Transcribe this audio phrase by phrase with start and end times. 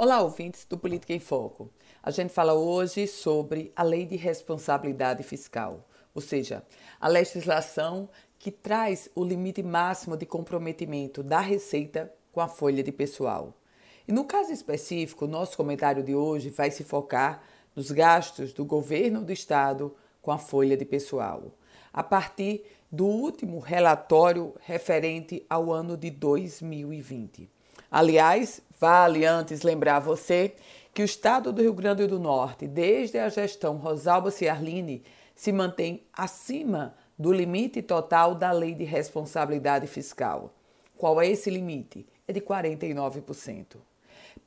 [0.00, 1.72] Olá, ouvintes do Política em Foco.
[2.00, 6.64] A gente fala hoje sobre a Lei de Responsabilidade Fiscal, ou seja,
[7.00, 8.08] a legislação
[8.38, 13.52] que traz o limite máximo de comprometimento da receita com a folha de pessoal.
[14.06, 17.42] E no caso específico, nosso comentário de hoje vai se focar
[17.74, 21.50] nos gastos do governo do estado com a folha de pessoal,
[21.92, 27.50] a partir do último relatório referente ao ano de 2020.
[27.90, 30.54] Aliás, vale antes lembrar você
[30.92, 35.02] que o estado do Rio Grande do Norte, desde a gestão Rosalba Ciarline,
[35.34, 40.52] se mantém acima do limite total da Lei de Responsabilidade Fiscal.
[40.96, 42.06] Qual é esse limite?
[42.26, 43.76] É de 49%.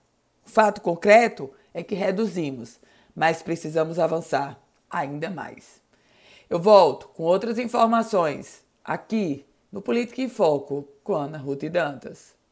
[0.44, 2.80] O fato concreto é que reduzimos,
[3.14, 4.58] mas precisamos avançar
[4.90, 5.80] ainda mais.
[6.48, 12.34] Eu volto com outras informações aqui no Política em Foco com Ana Ruth Dantas.